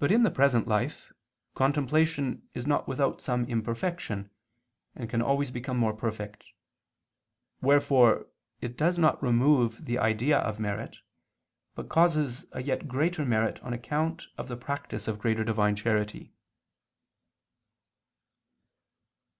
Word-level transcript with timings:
But 0.00 0.10
in 0.10 0.24
the 0.24 0.32
present 0.32 0.66
life 0.66 1.12
contemplation 1.54 2.48
is 2.54 2.66
not 2.66 2.88
without 2.88 3.22
some 3.22 3.44
imperfection, 3.44 4.30
and 4.96 5.08
can 5.08 5.22
always 5.22 5.52
become 5.52 5.76
more 5.76 5.92
perfect; 5.92 6.42
wherefore 7.60 8.26
it 8.60 8.76
does 8.76 8.98
not 8.98 9.22
remove 9.22 9.84
the 9.84 9.96
idea 10.00 10.38
of 10.38 10.58
merit, 10.58 10.98
but 11.76 11.88
causes 11.88 12.46
a 12.50 12.64
yet 12.64 12.88
greater 12.88 13.24
merit 13.24 13.60
on 13.62 13.72
account 13.72 14.26
of 14.36 14.48
the 14.48 14.56
practice 14.56 15.06
of 15.06 15.20
greater 15.20 15.44
Divine 15.44 15.76
charity. 15.76 16.34